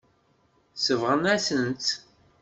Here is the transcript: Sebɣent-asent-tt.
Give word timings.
Sebɣent-asent-tt. 0.75 1.89